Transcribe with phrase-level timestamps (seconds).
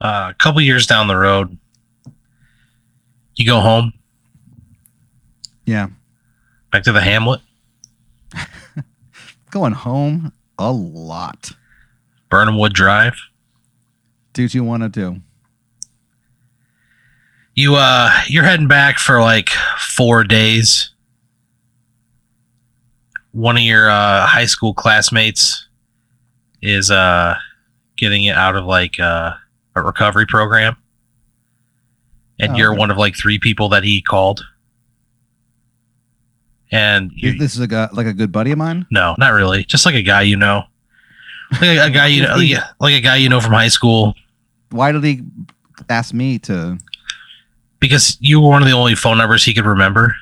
[0.00, 1.58] Uh, a couple years down the road,
[3.34, 3.92] you go home
[5.64, 5.88] Yeah.
[6.72, 7.40] back to the Hamlet,
[9.50, 11.52] Going home a lot.
[12.30, 13.14] Burnhamwood Drive.
[14.34, 15.20] Do what you want to do.
[17.54, 20.90] You uh, you're heading back for like four days.
[23.32, 25.66] One of your uh, high school classmates
[26.62, 27.36] is uh,
[27.96, 29.32] getting it out of like uh,
[29.78, 30.76] a recovery program,
[32.38, 32.78] and Oh, you're okay.
[32.78, 34.44] one of like three people that he called.
[36.70, 38.86] And you, this is a guy, like a good buddy of mine.
[38.90, 39.64] No, not really.
[39.64, 40.64] Just like a guy you know,
[41.52, 44.14] like a, a guy you know, yeah, like a guy you know from high school.
[44.70, 45.22] Why did he
[45.88, 46.78] ask me to?
[47.80, 50.14] Because you were one of the only phone numbers he could remember.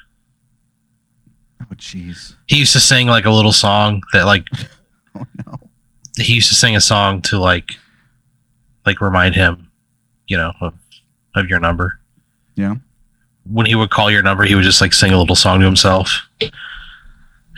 [1.62, 2.34] Oh, jeez.
[2.46, 4.44] He used to sing like a little song that like
[5.16, 5.58] Oh no.
[6.16, 7.70] he used to sing a song to like
[8.86, 9.68] like remind him,
[10.28, 10.74] you know, of,
[11.34, 11.98] of your number.
[12.54, 12.76] Yeah.
[13.44, 15.66] When he would call your number, he would just like sing a little song to
[15.66, 16.20] himself.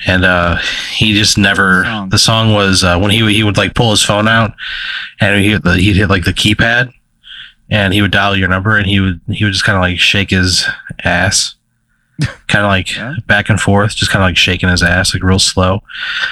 [0.07, 0.59] And uh
[0.95, 2.09] he just never Song.
[2.11, 4.53] the song was uh when he would he would like pull his phone out
[5.21, 5.51] and he
[5.83, 6.93] he'd hit like the keypad
[7.69, 9.99] and he would dial your number and he would he would just kind of like
[9.99, 10.65] shake his
[11.03, 11.57] ass
[12.47, 13.15] kind of like Yeah.
[13.27, 15.81] back and forth just kind of like shaking his ass like real slow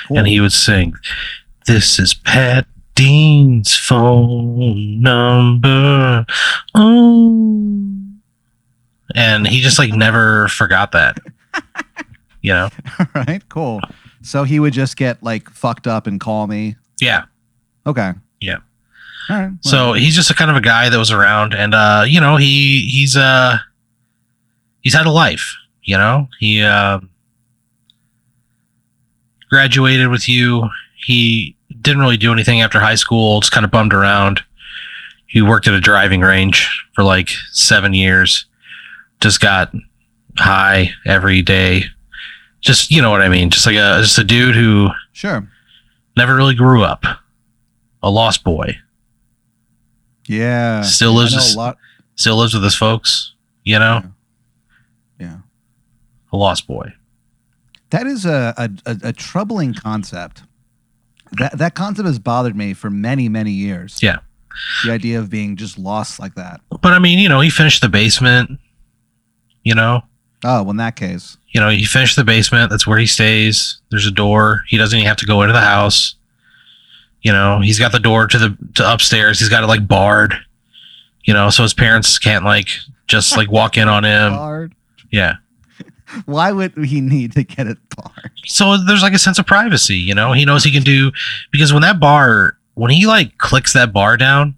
[0.07, 0.19] Cool.
[0.19, 0.95] and he would sing,
[1.67, 6.27] "This is Pat Dean's phone number."
[6.75, 7.97] Oh,
[9.15, 11.19] and he just like never forgot that.
[12.43, 12.69] You know?
[13.01, 13.43] All right.
[13.49, 13.81] Cool.
[14.23, 16.77] So he would just get like fucked up and call me.
[17.01, 17.25] Yeah.
[17.85, 18.13] Okay.
[18.41, 18.59] Yeah.
[19.29, 19.51] All right.
[19.63, 22.37] So he's just a kind of a guy that was around, and uh, you know,
[22.37, 23.57] he he's uh
[24.83, 25.57] he's had a life.
[25.83, 27.01] You know, he uh,
[29.51, 30.69] graduated with you.
[31.05, 31.56] He
[31.87, 33.41] didn't really do anything after high school.
[33.41, 34.43] Just kind of bummed around.
[35.29, 38.47] He worked at a driving range for like seven years.
[39.21, 39.73] Just got
[40.37, 41.85] high every day.
[42.61, 43.51] Just you know what I mean.
[43.51, 45.49] Just like a just a dude who sure.
[46.17, 47.05] never really grew up.
[48.03, 48.77] A lost boy.
[50.27, 50.83] Yeah.
[50.83, 51.79] Still lives know a lot.
[52.17, 53.33] Still lives with his folks.
[53.63, 54.03] You know.
[55.21, 55.39] Yeah.
[56.33, 56.93] a lost boy.
[57.91, 60.43] That is a, a, a troubling concept.
[61.39, 64.03] That that concept has bothered me for many many years.
[64.03, 64.19] Yeah.
[64.85, 66.61] The idea of being just lost like that.
[66.71, 68.59] But I mean, you know, he finished the basement.
[69.65, 70.03] You know,
[70.45, 72.71] Oh, well, in that case, you know, he finished the basement.
[72.71, 73.81] That's where he stays.
[73.91, 74.63] There's a door.
[74.69, 76.15] He doesn't even have to go into the house.
[77.23, 79.41] You know, he's got the door to the to upstairs.
[79.41, 80.35] He's got it like barred.
[81.25, 82.69] You know, so his parents can't like
[83.09, 84.33] just like walk in on him.
[84.33, 84.75] hard.
[85.11, 85.37] Yeah.
[86.27, 88.31] Why would he need to get it barred?
[88.47, 89.97] So there's like a sense of privacy.
[89.97, 91.11] You know, he knows he can do
[91.51, 94.55] because when that bar when he like clicks that bar down,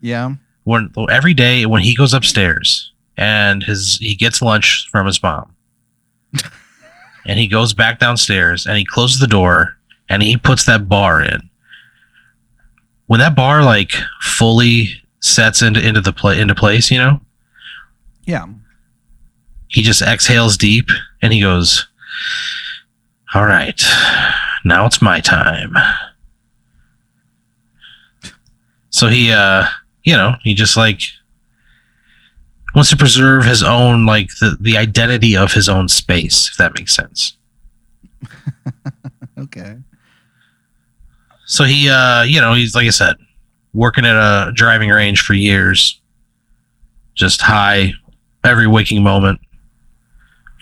[0.00, 0.34] Yeah.
[0.64, 5.54] when every day when he goes upstairs and his he gets lunch from his mom
[7.26, 9.76] and he goes back downstairs and he closes the door
[10.08, 11.50] and he puts that bar in
[13.06, 14.88] when that bar like fully
[15.20, 17.20] sets into into the play into place you know
[18.24, 18.46] Yeah.
[19.68, 20.88] He just exhales deep
[21.22, 21.86] and he goes
[23.34, 23.82] all right
[24.64, 25.74] now it's my time.
[28.90, 29.66] So he uh
[30.02, 31.02] you know he just like
[32.74, 36.74] wants to preserve his own like the, the identity of his own space if that
[36.74, 37.36] makes sense.
[39.38, 39.76] Okay.
[41.44, 43.16] so he uh you know he's like i said
[43.74, 46.00] working at a driving range for years
[47.14, 47.92] just high
[48.44, 49.38] every waking moment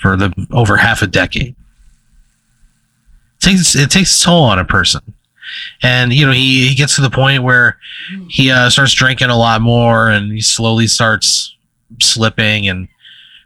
[0.04, 1.54] for the over half a decade
[3.36, 5.00] it takes it takes a toll on a person
[5.82, 7.78] and you know he, he gets to the point where
[8.28, 11.56] he uh, starts drinking a lot more and he slowly starts
[12.02, 12.86] slipping and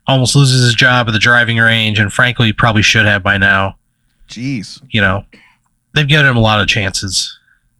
[0.06, 3.38] almost loses his job at the driving range and frankly he probably should have by
[3.38, 3.76] now
[4.28, 4.82] Jeez.
[4.90, 5.24] you know
[5.94, 7.38] they've given him a lot of chances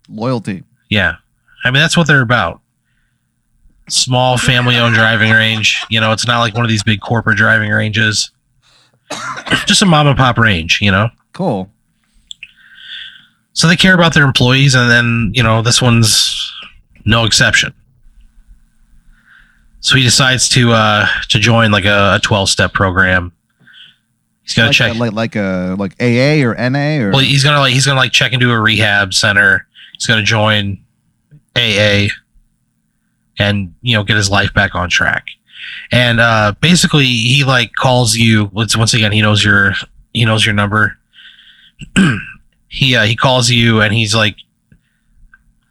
[0.08, 0.62] Loyalty.
[0.88, 1.16] yeah.
[1.64, 2.60] I mean, that's what they're about.
[3.88, 5.84] Small family owned driving range.
[5.90, 8.30] You know, it's not like one of these big corporate driving ranges.
[9.66, 11.08] Just a mom and pop range, you know?
[11.32, 11.70] Cool.
[13.52, 16.52] So they care about their employees, and then, you know, this one's
[17.04, 17.74] no exception.
[19.80, 23.32] So he decides to uh to join like a 12 step program.
[24.42, 27.44] He's gonna like, check a, like like a like AA or NA or Well, he's
[27.44, 29.66] gonna like he's gonna like check into a rehab center.
[29.92, 30.78] He's gonna join
[31.56, 32.08] AA,
[33.38, 35.26] and you know get his life back on track.
[35.90, 38.46] And uh, basically, he like calls you.
[38.46, 39.74] Once once again, he knows your
[40.12, 40.98] he knows your number.
[42.68, 44.36] he uh, he calls you, and he's like,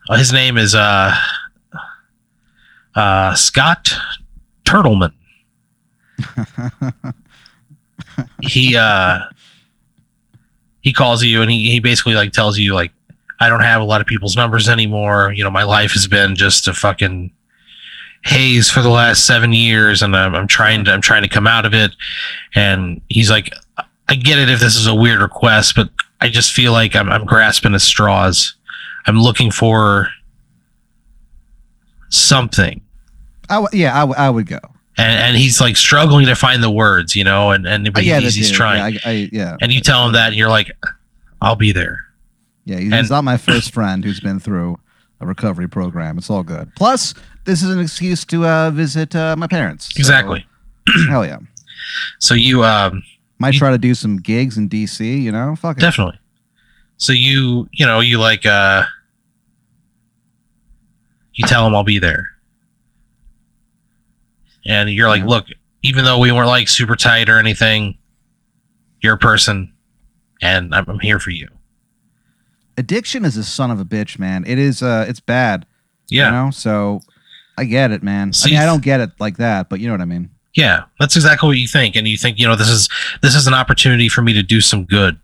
[0.10, 1.14] uh, his name is uh,
[2.96, 3.94] uh, Scott
[4.66, 5.14] Turtleman.
[8.42, 9.20] he uh
[10.82, 12.92] he calls you and he, he basically like tells you like
[13.40, 15.32] I don't have a lot of people's numbers anymore.
[15.32, 17.32] You know, my life has been just a fucking
[18.24, 21.48] haze for the last seven years, and I'm, I'm trying to I'm trying to come
[21.48, 21.92] out of it.
[22.56, 23.52] And he's like,
[24.10, 25.90] I get it if this is a weird request, but
[26.22, 28.56] I just feel like I'm I'm grasping at straws.
[29.06, 30.10] I'm looking for
[32.10, 32.82] something.
[33.50, 34.60] I w- yeah, I, w- I would go.
[34.98, 38.36] And, and he's like struggling to find the words, you know, and, and but he's,
[38.36, 38.94] he's trying.
[38.96, 39.58] Yeah, I, I, yeah.
[39.62, 40.72] and you tell him that, and you're like,
[41.42, 42.00] I'll be there.
[42.66, 44.80] Yeah, he's, And- he's not my first friend who's been through
[45.20, 46.18] a recovery program.
[46.18, 46.72] It's all good.
[46.76, 47.14] Plus,
[47.46, 49.94] this is an excuse to uh, visit uh, my parents.
[49.94, 50.46] So, Exactly.
[51.10, 51.40] hell yeah.
[52.20, 53.04] So you um
[53.40, 55.22] Might You- try to do some gigs in DC.
[55.22, 55.82] You know, fuck it.
[55.82, 56.20] definitely.
[56.98, 58.84] So you you know you like uh
[61.34, 62.30] you tell them I'll be there,
[64.66, 65.28] and you're like, Yeah.
[65.28, 65.46] look,
[65.84, 67.98] even though we weren't like super tight or anything,
[69.02, 69.72] you're a person,
[70.42, 71.48] and I'm, I'm here for you.
[72.78, 74.44] Addiction is a son of a bitch, man.
[74.48, 74.84] It is.
[74.84, 75.66] Uh, it's bad.
[76.10, 76.52] Yeah, You know.
[76.52, 77.02] So
[77.58, 78.34] I get it, man.
[78.34, 80.30] So I mean, I don't get it like that, but you know what I mean.
[80.56, 82.88] yeah, that's exactly what you think, and you think you know this is
[83.22, 85.20] this is an opportunity for me to do some good.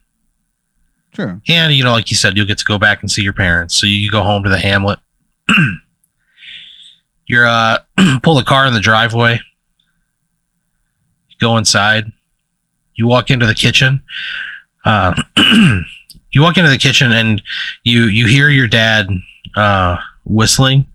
[1.16, 1.40] Sure.
[1.48, 3.76] And you know, like you said, you'll get to go back and see your parents.
[3.76, 5.00] So you go home to the hamlet.
[7.28, 7.78] You're uh
[8.24, 9.40] pull the car in the driveway.
[11.30, 12.12] You go inside.
[12.96, 14.04] You walk into the kitchen.
[14.86, 15.14] Uh,
[16.34, 17.42] you walk into the kitchen and
[17.84, 19.08] you you hear your dad
[19.56, 20.86] uh whistling.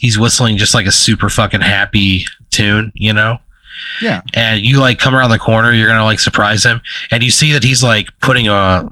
[0.00, 3.38] He's whistling just like a super fucking happy tune, you know?
[4.00, 4.22] Yeah.
[4.34, 7.52] and you like come around the corner, you're gonna like surprise him, and you see
[7.52, 8.88] that he's like putting a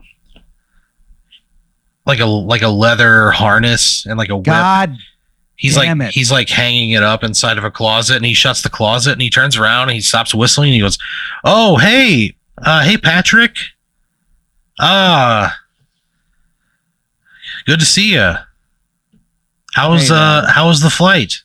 [2.06, 4.44] like a like a leather harness and like a whip.
[4.46, 4.96] God.
[5.56, 6.14] he's damn like it.
[6.14, 9.22] he's like hanging it up inside of a closet, and he shuts the closet, and
[9.22, 10.98] he turns around and he stops whistling, and he goes,
[11.44, 13.54] "Oh hey, uh, hey Patrick,
[14.80, 15.56] ah,
[17.66, 18.32] good to see you.
[19.74, 20.44] How's Hey, uh man.
[20.50, 21.42] how was the flight?"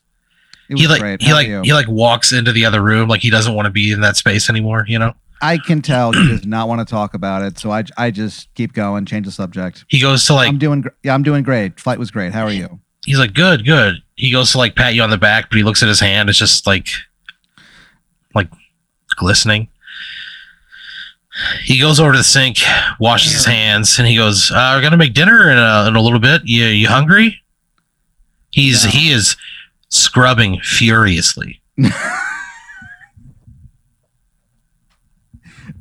[0.69, 1.21] He like great.
[1.21, 1.61] he How like you?
[1.61, 4.17] he like walks into the other room like he doesn't want to be in that
[4.17, 5.13] space anymore, you know.
[5.41, 8.53] I can tell he does not want to talk about it, so I, I just
[8.55, 9.85] keep going, change the subject.
[9.87, 11.79] He goes to like I'm doing, gr- yeah, I'm doing great.
[11.79, 12.33] Flight was great.
[12.33, 12.79] How are you?
[13.05, 14.01] he's like, good, good.
[14.15, 16.27] He goes to like pat you on the back, but he looks at his hand.
[16.27, 16.87] It's just like,
[18.35, 18.49] like
[19.15, 19.69] glistening.
[21.63, 22.57] He goes over to the sink,
[22.99, 26.01] washes his hands, and he goes, uh, "We're gonna make dinner in a, in a
[26.01, 26.41] little bit.
[26.45, 27.41] You you hungry?"
[28.51, 28.89] He's No.
[28.91, 29.35] he is
[29.89, 31.61] scrubbing furiously.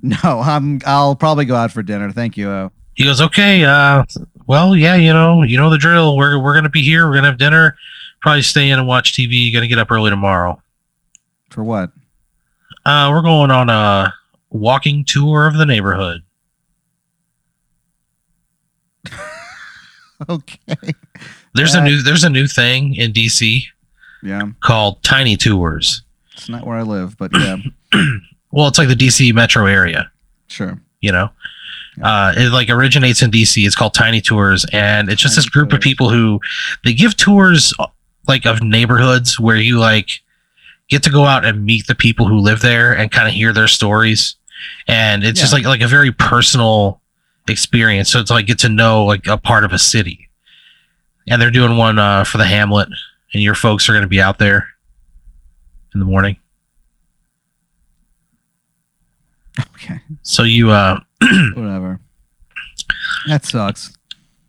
[0.02, 0.80] No, I'm.
[0.86, 2.12] I'll probably go out for dinner.
[2.12, 2.48] Thank you.
[2.48, 4.04] Uh, He goes, "Okay, uh,
[4.46, 6.16] well, yeah, you know, you know the drill.
[6.16, 7.08] We're we're gonna be here.
[7.08, 7.76] We're gonna have dinner.
[8.20, 9.52] Probably stay in and watch TV.
[9.52, 10.60] Gonna get up early tomorrow.
[11.50, 11.90] for what?
[12.84, 14.12] Uh, we're going on a
[14.50, 16.22] walking tour of the neighborhood."
[20.30, 20.58] Okay.
[21.54, 23.64] There's a Uh, new there's a new thing in DC
[24.22, 26.02] Yeah, called tiny tours.
[26.34, 27.56] it's not where I live, but yeah,
[28.50, 30.10] Well, it's like the DC metro area,
[30.48, 30.80] sure.
[31.02, 31.28] you know.
[32.02, 33.66] Uh, it like originates in DC.
[33.66, 36.40] It's called Tiny Tours, and it's just this Tiny group of people who
[36.84, 37.86] they give tours uh,
[38.26, 40.22] like of neighborhoods where you like
[40.88, 43.52] get to go out and meet the people who live there and kind of hear
[43.52, 44.36] their stories,
[44.86, 47.00] and it's just like like a very personal
[47.48, 48.10] experience.
[48.10, 50.28] So it's like get to know like a part of a city,
[51.28, 52.88] and they're doing one uh, for the Hamlet,
[53.32, 54.66] and your folks are going to be out there
[55.94, 56.36] in the morning.
[59.74, 61.00] Okay, So you uh
[61.54, 61.98] whatever.
[63.26, 63.96] That sucks.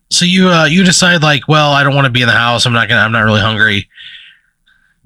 [0.10, 2.66] so you uh you decide like, well, I don't want to be in the house.
[2.66, 3.88] I'm not gonna I'm not really hungry.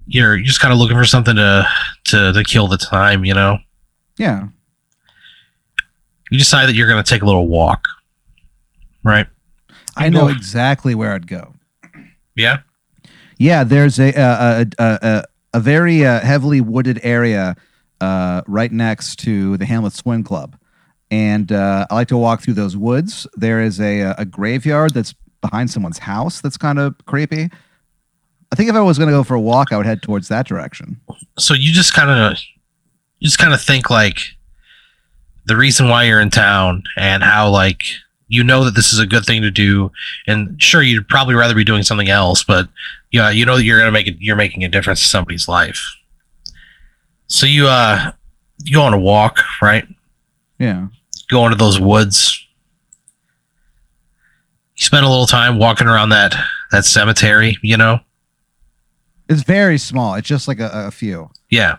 [0.07, 1.67] You're just kind of looking for something to
[2.05, 3.59] to to kill the time, you know.
[4.17, 4.47] Yeah,
[6.29, 7.85] You decide that you're gonna take a little walk.
[9.03, 9.27] Right?
[9.97, 11.53] I know go- exactly where I'd go.
[12.35, 12.59] Yeah?
[13.37, 15.23] Yeah, there's a a a, a, a,
[15.55, 17.55] a very uh, heavily wooded area
[17.99, 20.55] uh, right next to the Hamlet Swim Club,
[21.09, 23.25] and uh, I like to walk through those woods.
[23.35, 27.49] There is a a graveyard that's behind someone's house that's kind of creepy.
[28.51, 30.27] I think if I was going to go for a walk, I would head towards
[30.27, 30.99] that direction.
[31.39, 32.37] So you just kind of
[33.19, 34.19] you just kind of think like
[35.45, 37.83] the reason why you're in town and how like
[38.27, 39.91] you know that this is a good thing to do
[40.27, 42.69] and sure you'd probably rather be doing something else but
[43.11, 45.81] yeah you know that you're gonna make it you're making a difference in somebody's life.
[47.27, 48.11] So you uh
[48.63, 49.87] you go on a walk right?
[50.59, 50.87] Yeah,
[51.29, 52.45] go into those woods.
[54.75, 56.35] You spend a little time walking around that
[56.71, 57.99] that cemetery you know
[59.31, 60.15] It's very small.
[60.15, 61.29] It's just like a, a few.
[61.49, 61.77] Yeah.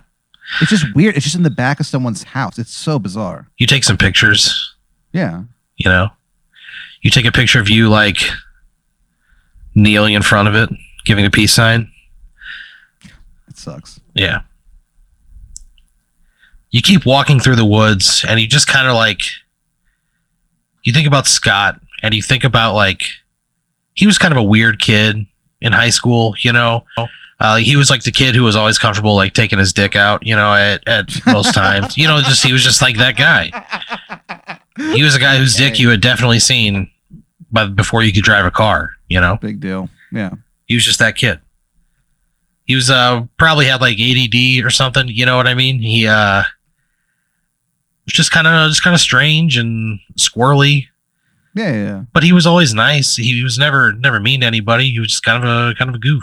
[0.61, 1.17] It's just weird.
[1.17, 2.59] It's just in the back of someone's house.
[2.59, 3.47] It's so bizarre.
[3.59, 4.75] You take some pictures,
[5.13, 5.43] Yeah.
[5.77, 6.09] you know.
[7.03, 8.17] You take a picture of you like
[9.75, 10.71] kneeling in front of it,
[11.05, 11.91] giving a peace sign.
[13.49, 14.01] It sucks.
[14.15, 14.43] Yeah.
[16.71, 19.21] You keep walking through the woods and you just kind of like
[20.85, 23.03] you think about Scott and you think about like
[23.95, 25.27] he was kind of a weird kid
[25.61, 26.85] in high school, you know.
[27.43, 30.25] Uh, he was like the kid who was always comfortable like taking his dick out,
[30.25, 31.99] you know, at, at most times.
[31.99, 33.51] You know, just he was just like that guy.
[34.95, 36.89] He was a guy whose dick you had definitely seen
[37.51, 39.39] by before you could drive a car, you know.
[39.41, 39.89] Big deal.
[40.13, 40.31] Yeah.
[40.67, 41.41] He was just that kid.
[42.65, 45.81] He was uh probably had like ADD or something, you know what I mean?
[45.81, 46.45] He uh
[48.07, 50.87] was just kind of just kind of strange and squirrely,
[51.57, 51.73] Yeah.
[51.73, 51.83] Yeah.
[51.85, 52.03] yeah.
[52.15, 53.17] but he was always nice.
[53.17, 54.91] He was never never mean to anybody.
[54.93, 56.23] He was just kind of a kind of a goof.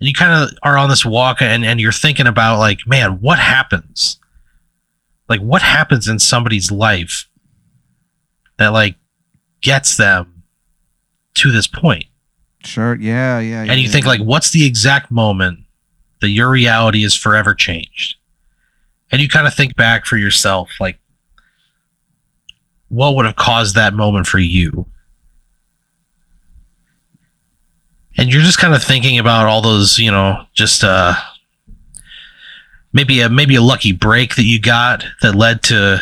[0.00, 3.20] And you kind of are on this walk and and you're thinking about like, man,
[3.20, 4.18] what happens?
[5.28, 7.28] Like what happens in somebody's life
[8.58, 8.96] that like
[9.60, 10.42] gets them
[11.34, 12.04] to this point?
[12.64, 12.96] Sure.
[12.96, 13.38] Yeah.
[13.38, 13.62] Yeah.
[13.64, 14.12] yeah and you yeah, think yeah.
[14.12, 15.60] like what's the exact moment
[16.20, 18.16] that your reality is forever changed
[19.10, 20.98] and you kind of think back for yourself like
[22.88, 24.86] what would have caused that moment for you
[28.18, 31.14] and you're just kind of thinking about all those you know just uh
[32.92, 35.98] maybe a maybe a lucky break that you got that led to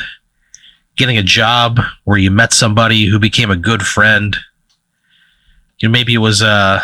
[0.96, 4.36] getting a job where you met somebody who became a good friend
[5.78, 6.80] you know, maybe it was uh,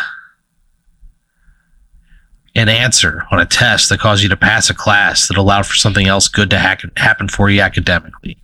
[2.55, 5.75] an answer on a test that caused you to pass a class that allowed for
[5.75, 8.37] something else good to hack- happen for you academically.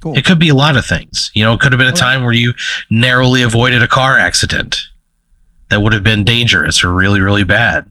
[0.00, 0.16] Cool.
[0.16, 1.32] It could be a lot of things.
[1.34, 2.54] You know, it could have been a time where you
[2.88, 4.87] narrowly avoided a car accident
[5.70, 7.90] that would have been dangerous or really, really bad.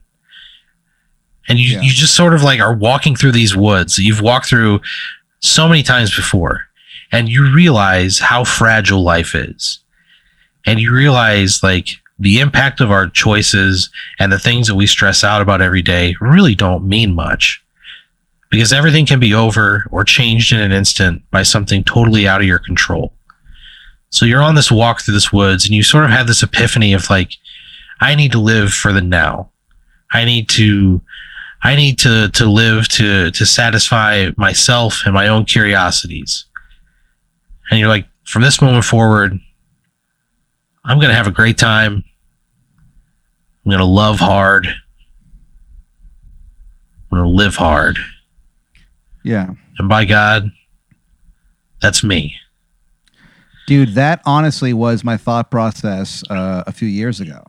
[1.47, 1.81] And you, Yeah.
[1.81, 4.81] you just sort of like are walking through these woods that you've walked through
[5.39, 6.67] so many times before,
[7.11, 9.79] and you realize how fragile life is
[10.65, 15.23] and you realize like the impact of our choices and the things that we stress
[15.23, 17.63] out about every day really don't mean much
[18.49, 22.47] because everything can be over or changed in an instant by something totally out of
[22.47, 23.13] your control.
[24.09, 26.91] So you're on this walk through this woods and you sort of have this epiphany
[26.93, 27.31] of like,
[27.99, 29.51] I need to live for the now.
[30.11, 31.01] I need to,
[31.63, 36.45] I need to, to live to, to satisfy myself and my own curiosities.
[37.69, 39.39] And you're like, from this moment forward,
[40.85, 42.03] I'm going to have a great time.
[43.65, 44.67] I'm going to love hard.
[47.11, 47.97] I'm going to live hard.
[49.23, 49.49] yeah.
[49.79, 50.51] And by God,
[51.81, 52.35] that's me.
[53.67, 57.46] Dude, that honestly was my thought process uh, a few years ago.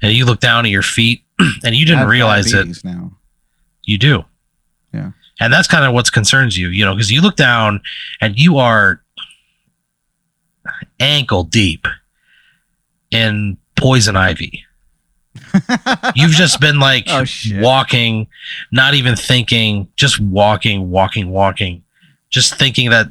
[0.00, 1.22] And you look down at your feet
[1.64, 2.84] and you didn't realize it.
[2.84, 3.12] now.
[3.84, 4.24] You do.
[4.92, 5.12] Yeah.
[5.40, 7.80] And that's kind of what concerns you, you know, because you look down
[8.20, 9.02] and you are
[11.00, 11.86] ankle deep
[13.10, 14.64] in poison ivy.
[16.14, 18.26] You've just been like Oh, walking,
[18.70, 21.82] not even thinking, just walking, walking, walking,
[22.30, 23.10] just thinking that,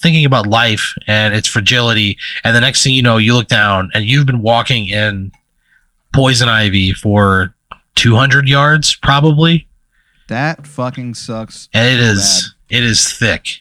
[0.00, 2.16] thinking about life and its fragility.
[2.44, 5.32] And the next thing you know, you look down and you've been walking in
[6.12, 7.54] poison ivy for
[7.94, 9.66] 200 yards, probably.
[10.28, 11.68] That fucking sucks.
[11.74, 13.60] And it so is, it is thick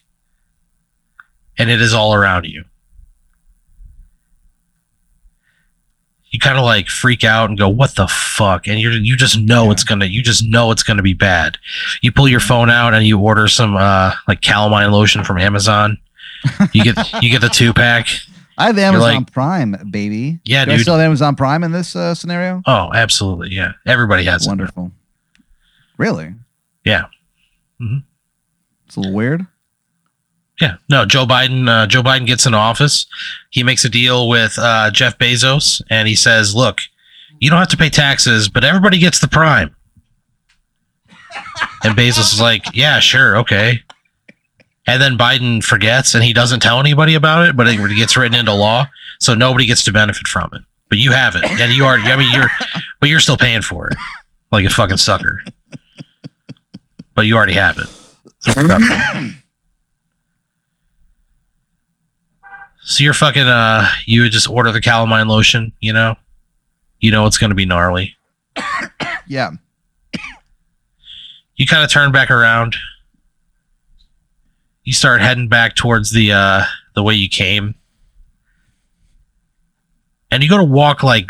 [1.57, 2.63] and it is all around you.
[6.29, 9.37] You kind of like freak out and go, "What the fuck?" And you you just
[9.37, 9.71] know Yeah.
[9.71, 11.57] it's gonna you just know it's gonna be bad.
[12.01, 15.97] You pull your phone out and you order some uh like calamine lotion from Amazon.
[16.71, 18.07] You get you get the two pack.
[18.61, 20.39] I have Amazon like- Prime, baby.
[20.43, 20.81] Yeah, Do I dude.
[20.83, 22.61] still have Amazon Prime in this uh, scenario?
[22.65, 23.73] Oh, absolutely, yeah.
[23.85, 24.49] Everybody has it.
[24.49, 24.91] Wonderful.
[25.97, 26.33] Really?
[26.85, 27.05] Yeah.
[27.81, 28.03] Mhm.
[28.87, 29.45] It's a little weird.
[30.59, 31.05] Yeah, no.
[31.05, 31.67] Joe Biden.
[31.67, 33.07] Uh, Joe Biden gets in office.
[33.49, 36.81] He makes a deal with uh, Jeff Bezos, and he says, "Look,
[37.39, 39.75] you don't have to pay taxes, but everybody gets the prime."
[41.83, 43.81] And Bezos is like, "Yeah, sure, okay."
[44.87, 48.37] And then Biden forgets, and he doesn't tell anybody about it, but it gets written
[48.37, 48.87] into law,
[49.19, 50.61] so nobody gets to benefit from it.
[50.89, 51.97] But you have it, and you are.
[51.97, 52.49] I mean, you're,
[52.99, 53.97] but you're still paying for it,
[54.51, 55.41] like a fucking sucker.
[57.13, 57.87] But you already have it.
[62.83, 66.15] So you're fucking uh you would just order the calamine lotion, you know?
[66.99, 68.17] You know it's gonna be gnarly.
[69.27, 69.51] Yeah.
[71.55, 72.75] You kind of turn back around.
[74.91, 77.75] You start heading back towards the uh the way you came.
[80.29, 81.27] And you go to walk like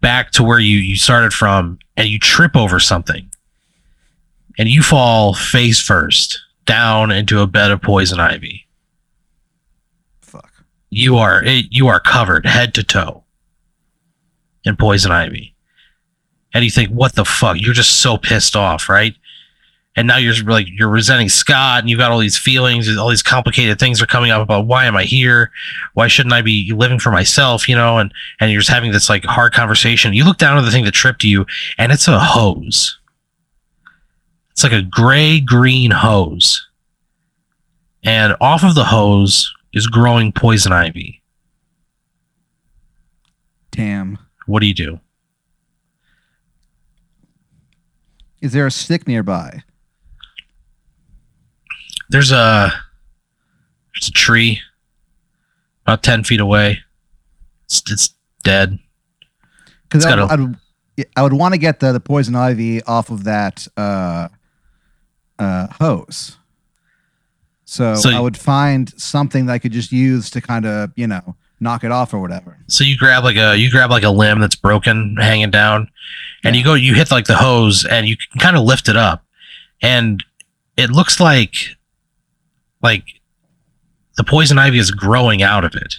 [0.00, 3.30] back to where you you started from and you trip over something.
[4.58, 8.66] And you fall face first down into a bed of poison ivy.
[10.20, 10.50] Fuck.
[10.90, 13.22] you are it, you are covered head to toe
[14.64, 15.54] in poison ivy.
[16.52, 17.60] And you think what the fuck?
[17.60, 19.14] You're just so pissed off right
[19.96, 23.22] and now you're like you're resenting scott and you've got all these feelings all these
[23.22, 25.50] complicated things are coming up about why am i here?
[25.94, 27.98] Why shouldn't i be living for myself you know?
[27.98, 30.14] And and you're just having this like hard conversation.
[30.14, 31.46] You look down at the thing that tripped you
[31.78, 32.98] and it's a hose.
[34.52, 36.66] It's like a gray green hose.
[38.02, 41.22] And off of the hose is growing poison ivy.
[43.70, 44.18] Damn.
[44.46, 45.00] what do you do?
[48.40, 49.62] Is there a stick nearby?
[52.10, 52.72] There's a
[53.94, 54.60] there's a tree
[55.86, 56.78] about 10 feet away
[57.64, 58.78] it's, it's dead
[59.84, 60.56] Because I, I would,
[61.16, 64.28] I would want to get the, the poison ivy off of that uh,
[65.38, 66.36] uh, hose.
[67.64, 71.06] So, So I would find something that I could just use to kind of, you
[71.06, 72.58] know, knock it off or whatever.
[72.68, 75.90] so you grab like a you grab like a limb that's broken hanging down
[76.42, 78.96] and you go you hit like the hose and you can kind of lift it
[78.96, 79.22] up
[79.82, 80.24] and
[80.78, 81.76] it looks like
[82.82, 83.04] like
[84.16, 85.94] the poison ivy is growing out of it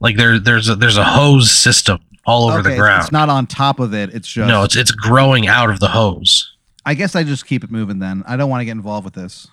[0.00, 3.28] like there there's a there's a hose system all over Okay, the ground It's not
[3.28, 4.12] on top of it.
[4.14, 4.48] It's just.
[4.48, 6.52] no it's it's growing out of the hose
[6.84, 8.22] I guess I just keep it moving then.
[8.28, 9.48] I don't want to get involved with this.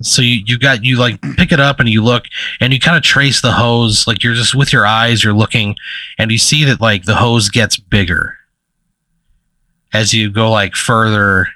[0.00, 2.24] so you you got you like pick it up and you look
[2.60, 5.74] and you kind of trace the hose like you're just with your eyes you're looking
[6.18, 8.36] and you see that like the hose gets bigger
[9.92, 11.48] as you go like further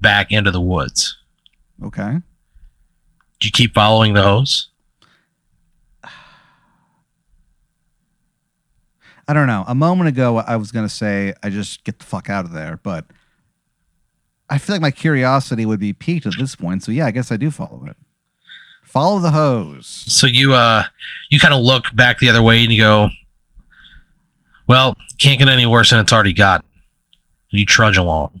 [0.00, 1.16] back into the woods
[1.84, 2.18] Okay.
[3.40, 4.68] do you keep following the hose
[9.26, 9.64] I don't know.
[9.66, 12.52] A moment ago, I was going to say I just get the fuck out of
[12.52, 13.06] there, but
[14.50, 16.82] I feel like my curiosity would be piqued at this point.
[16.82, 17.96] So yeah, I guess I do follow it.
[18.82, 19.86] Follow the hose.
[19.86, 20.84] so you uh
[21.30, 23.08] you kind of look back the other way and you go
[24.68, 26.64] well can't get any worse than it's already got
[27.50, 28.40] you trudge along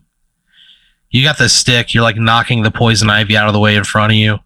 [1.14, 3.84] you got this stick you're like knocking the poison ivy out of the way in
[3.84, 4.38] front of you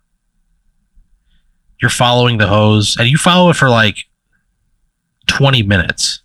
[1.81, 3.97] you're following the hose and you follow it for like
[5.29, 6.21] 20 minutes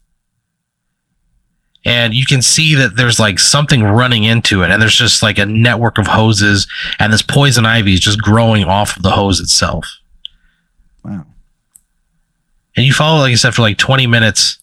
[1.86, 5.38] and you can see that there's like something running into it and there's just like
[5.38, 6.67] a network of hoses
[6.99, 9.86] and this poison ivy is just growing off of the hose itself
[11.03, 11.25] Wow.
[12.77, 14.58] and you follow, like I said, for like 20 minutes.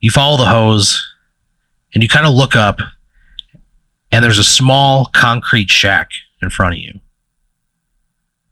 [0.00, 1.02] You follow the hose
[1.94, 2.78] and you kind of look up,
[4.12, 7.00] and there's a small concrete shack in front of you.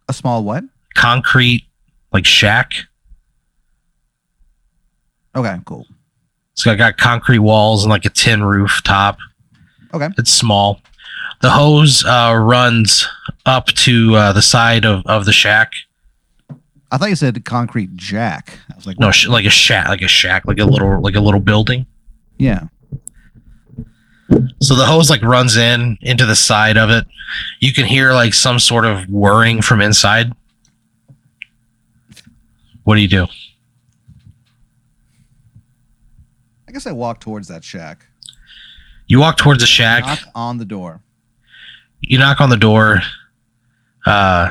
[0.09, 0.65] A small what?
[0.95, 1.65] Concrete,
[2.13, 2.73] like shack.
[5.37, 5.87] Okay, cool.
[6.53, 9.19] It's got, got concrete walls and like a tin roof top.
[9.95, 10.09] Okay.
[10.19, 10.81] It's small.
[11.43, 13.07] The hose uh, runs
[13.47, 15.73] up to uh, the side of, of the shack.
[16.93, 18.59] I thought you said concrete jack.
[18.71, 21.15] I was like, No, sh- like a shack, like a shack, like a little, like
[21.15, 21.87] a little building.
[22.39, 22.65] yeah.
[24.63, 27.07] So the hose like runs in into the side of it.
[27.61, 30.33] You can hear like some sort of whirring from inside.
[32.85, 33.27] What do you do?
[36.69, 38.07] I guess I walk towards that shack.
[39.07, 40.05] You walk towards the shack.
[40.05, 41.01] Knock on the door.
[42.01, 43.01] You knock on the door.
[44.07, 44.51] Uh,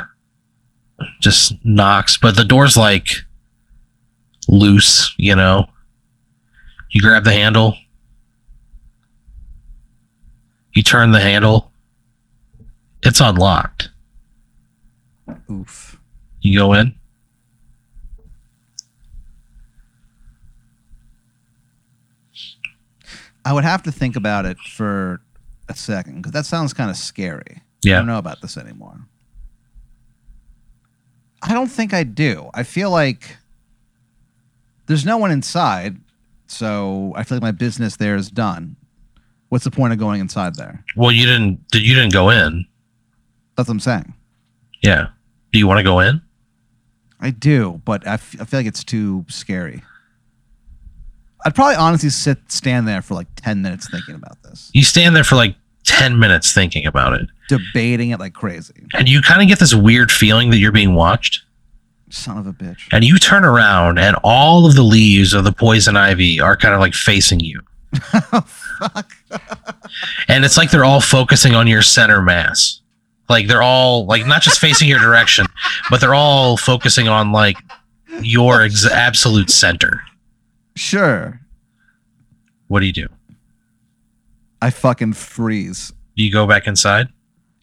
[1.21, 3.07] just knocks, but the door's like
[4.47, 5.13] loose.
[5.17, 5.69] You know.
[6.89, 7.77] You grab the handle.
[10.79, 11.73] You turn the handle.
[13.03, 13.89] It's unlocked.
[15.51, 15.99] Oof.
[16.39, 16.95] You go in.
[23.43, 25.19] I would have to think about it for
[25.67, 27.61] a second because that sounds kind of scary.
[27.81, 27.95] Yeah.
[27.95, 29.01] I don't know about this anymore.
[31.41, 32.49] I don't think I do.
[32.53, 33.35] I feel like
[34.85, 35.97] there's no one inside,
[36.47, 38.77] so I feel like my business there is done.
[39.49, 40.83] What's the point of going inside there?
[40.95, 41.59] Well, you didn't.
[41.73, 42.65] You didn't go in.
[43.57, 44.13] That's what I'm saying.
[44.81, 45.09] Yeah.
[45.51, 46.21] Do you want to go in?
[47.19, 49.83] I do, but I, f- I feel like it's too scary.
[51.45, 55.15] I'd probably honestly sit stand there for like 10 minutes thinking about this, You stand
[55.15, 57.27] there for like 10 minutes thinking about it.
[57.47, 58.85] debating it like crazy.
[58.93, 61.41] And you kind of get this weird feeling that you're being watched.
[62.09, 62.88] Son of a bitch.
[62.91, 66.73] And you turn around and all of the leaves of the poison ivy are kind
[66.73, 67.62] of like facing you.
[67.95, 69.12] Fuck.
[70.28, 72.82] And it's like they're all focusing on your center mass.
[73.28, 75.47] Like they're all like not just facing your direction,
[75.89, 77.58] but they're all focusing on like
[78.21, 80.02] your ex- absolute center.
[80.75, 81.41] Sure.
[82.67, 83.08] What do you do?
[84.62, 85.91] I fucking freeze.
[86.15, 87.08] Do you go back inside?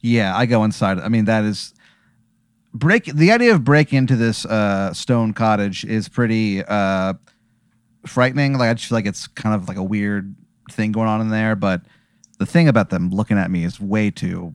[0.01, 0.99] Yeah, I go inside.
[0.99, 1.75] I mean, that is
[2.75, 3.05] break.
[3.05, 7.15] The idea of breaking into this uh, stone cottage is pretty uh,
[8.07, 8.55] frightening.
[8.59, 10.35] Like I just feel like it's kind of like a weird
[10.71, 11.55] thing going on in there.
[11.57, 11.83] But
[12.39, 14.55] the thing about them looking at me is way too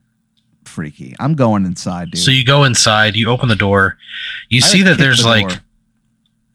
[0.66, 1.16] freaky.
[1.20, 2.22] I'm going inside, dude.
[2.22, 3.98] So you go inside, you open the door,
[4.50, 5.58] you I see that there's the like, door.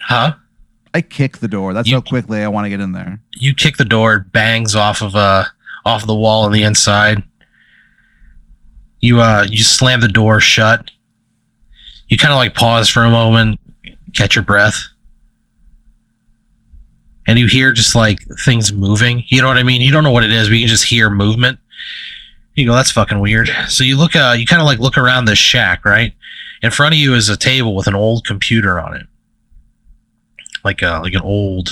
[0.00, 0.34] huh?
[0.94, 1.74] I kick the door.
[1.74, 3.20] That's You- how quickly I want to get in there.
[3.34, 5.44] You kick the door, it bangs off of uh
[5.84, 7.22] off of the wall on the inside.
[9.00, 10.90] You uh you slam the door shut.
[12.08, 13.58] You kind of like pause for a moment,
[14.14, 14.80] catch your breath.
[17.26, 19.24] And you hear just like things moving.
[19.28, 19.80] You know what I mean?
[19.80, 21.58] You don't know what it is, but you can just hear movement.
[22.54, 23.50] You go, that's fucking weird.
[23.68, 26.14] So you look uh you kind of like look around this shack, right?
[26.62, 29.06] In front of you is a table with an old computer on it.
[30.64, 31.70] Like a like an old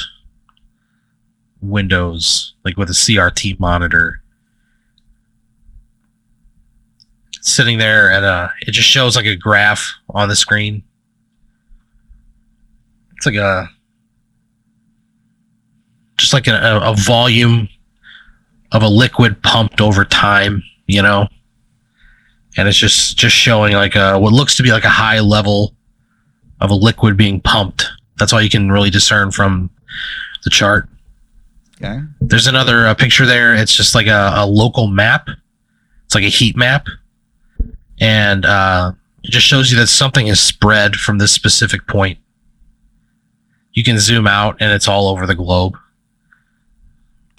[1.62, 4.20] Windows, like with a CRT monitor.
[7.40, 10.82] Sitting there and uh it just shows like a graph on the screen.
[13.16, 13.70] It's like a
[16.24, 17.68] just like a, a, volume
[18.72, 21.28] of a liquid pumped over time, you know?
[22.56, 25.74] And it's just just showing like a what looks to be like a high level
[26.60, 27.86] of a liquid being pumped.
[28.18, 29.70] That's all you can really discern from
[30.44, 30.88] the chart.
[31.76, 32.00] Okay.
[32.20, 33.54] There's another uh, picture there.
[33.54, 35.28] It's just like a, a local map.
[36.06, 36.86] It's like a heat map,
[38.00, 38.92] and uh,
[39.24, 42.18] it just shows you that something is spread from this specific point.
[43.72, 45.76] You can zoom out, and it's all over the globe.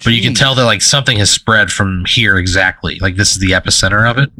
[0.04, 2.98] But you can tell that like something has spread from here exactly.
[2.98, 4.30] Like this is the epicenter of it.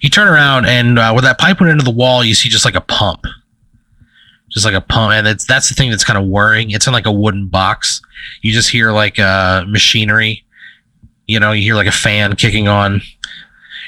[0.00, 2.64] You turn around, and uh, where that pipe went into the wall, you see just
[2.64, 3.24] like a pump,
[4.50, 6.70] just like a pump, and it's that's the thing that's kind of worrying.
[6.70, 8.02] It's in like a wooden box.
[8.42, 10.44] You just hear like uh, machinery.
[11.26, 13.00] You know, you hear like a fan kicking on,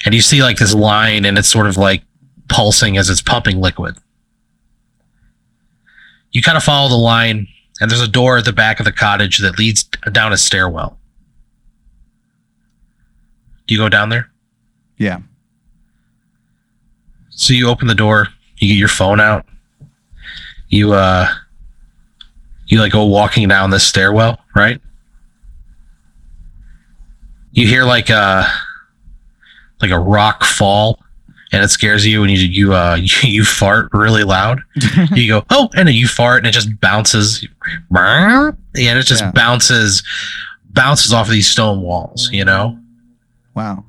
[0.04, 2.02] and you see like this line, and it's sort of like
[2.48, 3.96] pulsing as it's pumping liquid.
[6.32, 7.46] You kind of follow the line,
[7.80, 10.98] and there's a door at the back of the cottage that leads down a stairwell.
[13.66, 14.30] You go down there?
[14.98, 15.20] Yeah.
[17.30, 19.46] So you open the door, you get your phone out.
[20.68, 21.28] You uh
[22.66, 24.80] you like go walking down this stairwell, right?
[27.52, 28.46] You hear like a
[29.80, 30.98] like a rock fall
[31.54, 34.60] and it scares you and you you uh you, you fart really loud.
[35.14, 37.46] You go, "Oh," and then you fart and it just bounces.
[37.96, 39.30] And it just Yeah.
[39.32, 40.02] bounces
[40.70, 42.78] bounces off of these stone walls, you know?
[43.54, 43.84] wow.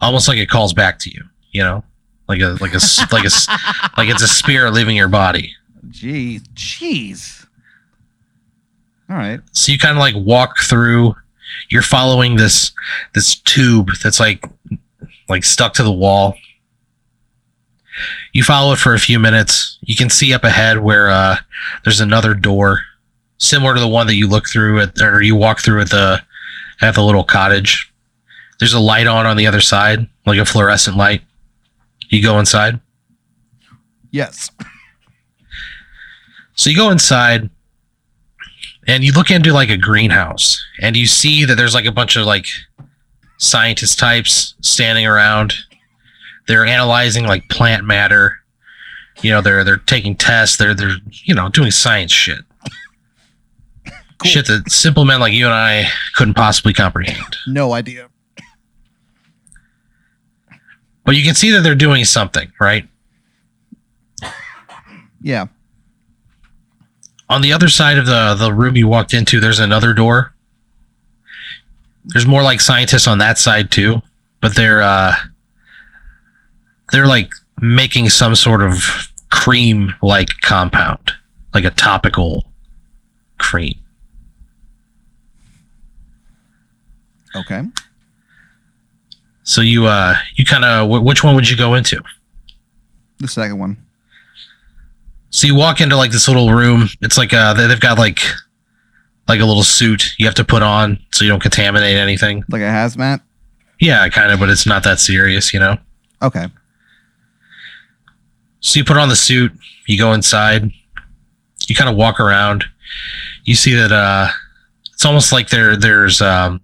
[0.00, 1.84] almost like it calls back to you you know
[2.28, 2.80] like a like a
[3.12, 3.30] like a
[3.98, 5.52] like it's a spirit leaving your body
[5.90, 6.40] Jeez.
[6.54, 7.46] Jeez.
[9.10, 9.40] All right.
[9.52, 11.14] so you kind of like walk through
[11.68, 12.72] you're following this
[13.14, 14.44] this tube that's like
[15.28, 16.34] like stuck to the wall
[18.32, 21.36] you follow it for a few minutes you can see up ahead where uh
[21.84, 22.80] there's another door
[23.38, 26.20] similar to the one that you look through at or you walk through at the
[26.80, 27.92] at the little cottage
[28.58, 31.22] there's a light on on the other side like a fluorescent light
[32.08, 32.80] you go inside
[34.10, 34.50] Yes.
[36.54, 37.48] So you go inside
[38.86, 42.16] and you look into like a greenhouse and you see that there's like a bunch
[42.16, 42.46] of like
[43.38, 45.54] scientist types standing around.
[46.50, 48.36] They're analyzing like plant matter.
[49.22, 52.40] You know, they're they're taking tests, they're they're you know, doing science shit.
[54.18, 54.30] Cool.
[54.30, 55.84] Shit that simple men like you and I
[56.16, 57.36] couldn't possibly comprehend.
[57.46, 58.08] No idea.
[61.04, 62.86] But you can see that they're doing something, right?
[65.22, 65.46] Yeah.
[67.28, 70.34] on the other side of the the room you walked into there's another door
[72.06, 74.00] there's more like scientists on that side too
[74.40, 75.14] but they're uh
[76.92, 78.82] they're like making some sort of
[79.30, 81.12] cream like compound
[81.54, 82.44] like a topical
[83.38, 83.74] cream
[87.36, 87.62] Okay.
[89.44, 92.02] so you uh you kind of wh- which one would you go into
[93.18, 93.76] The second one.
[95.30, 98.18] so you walk into like this little room it's like uh they've got like
[99.28, 102.62] like a little suit you have to put on so you don't contaminate anything Like
[102.62, 103.20] a hazmat.
[103.78, 105.76] yeah kind of but it's not that serious you know
[106.22, 106.48] Okay.
[108.60, 109.52] So you put on the suit,
[109.86, 110.70] you go inside,
[111.66, 112.64] you kind of walk around.
[113.44, 114.28] You see that uh
[114.92, 116.60] it's almost like there there's um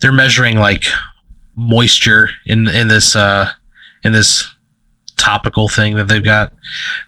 [0.00, 0.84] they're measuring like
[1.56, 3.50] moisture in in this uh
[4.04, 4.52] in this
[5.16, 6.52] topical thing that they've got.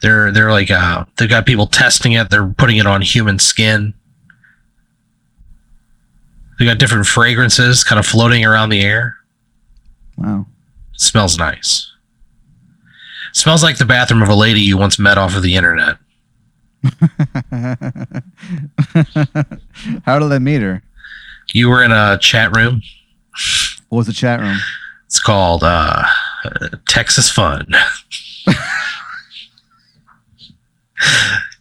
[0.01, 2.31] They're they're like uh they've got people testing it.
[2.31, 3.93] They're putting it on human skin.
[6.59, 9.17] They got different fragrances kind of floating around the air.
[10.17, 10.47] Wow.
[10.95, 11.91] It smells nice.
[13.35, 15.99] Smells like the bathroom of a lady you once met off of the internet.
[20.05, 20.83] How did I meet her?
[21.53, 22.81] You were in a chat room.
[23.89, 24.57] What was the chat room?
[25.07, 26.05] It's called uh,
[26.89, 27.67] Texas Fun.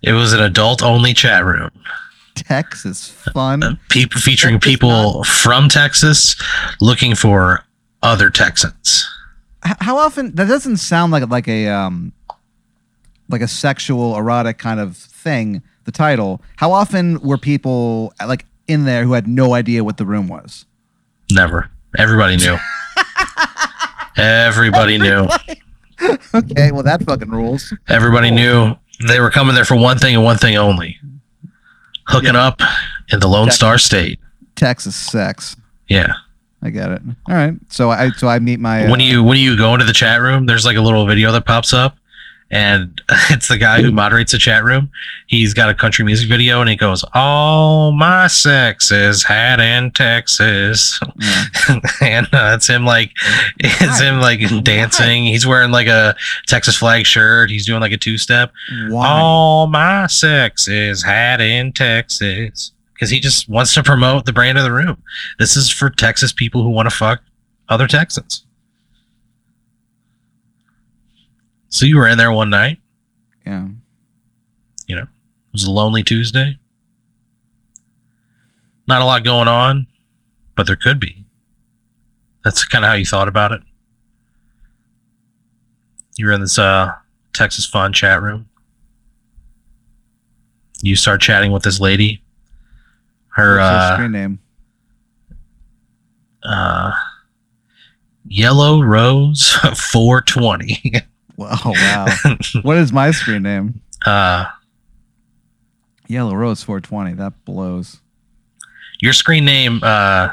[0.02, 1.70] it was an adult only chat room.
[2.36, 3.80] Texas fun.
[3.90, 6.36] People featuring Texas people from Texas
[6.82, 7.64] looking for
[8.02, 9.08] other Texans.
[9.64, 10.36] How often?
[10.36, 12.14] That doesn't sound like like a um,
[13.30, 15.62] like a sexual erotic kind of thing.
[15.86, 16.42] The title.
[16.58, 20.66] How often were people like in there who had no idea what the room was?
[21.32, 21.70] Never.
[21.98, 22.58] Everybody knew.
[24.18, 25.28] Everybody knew.
[26.36, 27.72] Okay, well that fucking rules.
[27.88, 28.76] Everybody knew
[29.08, 30.98] they were coming there for one thing and one thing only.
[32.08, 32.60] Hooking up
[33.10, 33.56] in the Lone Texas.
[33.56, 34.20] Star State.
[34.56, 35.56] Texas sex.
[35.88, 36.14] Yeah.
[36.64, 37.02] I get it.
[37.28, 37.54] All right.
[37.70, 40.22] So I so I meet my when uh, you when you go into the chat
[40.22, 41.98] room, there's like a little video that pops up,
[42.50, 44.90] and it's the guy who moderates the chat room.
[45.28, 49.92] He's got a country music video, and he goes, "All my sex is had in
[49.92, 51.80] Texas," yeah.
[52.02, 53.12] and uh, it's him like
[53.60, 55.26] it's him like dancing.
[55.26, 56.16] He's wearing like a
[56.48, 57.50] Texas flag shirt.
[57.50, 58.54] He's doing like a two step.
[58.88, 59.06] why?
[59.06, 62.72] All my sex is had in Texas.
[63.04, 65.04] Because he just wants to promote the brand of the room.
[65.38, 67.22] This is for Texas people who want to fuck
[67.68, 68.46] other Texans.
[71.68, 72.80] So you were in there one night.
[73.46, 73.68] Yeah.
[74.88, 76.58] You know, it was a lonely Tuesday.
[78.88, 79.86] Not a lot going on,
[80.56, 81.26] but there could be.
[82.46, 83.60] That's kind of how you thought about it.
[86.16, 86.94] You were in this uh,
[87.34, 88.48] Texas Fun chat room.
[90.82, 92.23] You start chatting with this lady.
[93.34, 94.40] Her What's her uh, screen name?
[96.44, 96.92] uh,
[98.28, 99.52] Yellow Rose
[99.92, 100.94] 420.
[101.36, 101.58] Wow.
[101.66, 102.06] wow.
[102.62, 103.82] what is my screen name?
[104.06, 104.46] uh,
[106.08, 107.14] Yellow Rose 420.
[107.16, 108.02] That blows.
[109.02, 110.30] Your screen name uh,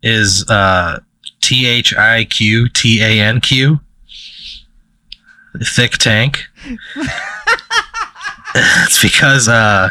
[0.00, 1.00] is uh,
[1.40, 3.80] T H I Q T A N Q.
[5.60, 6.44] Thick tank.
[8.54, 9.90] it's because uh,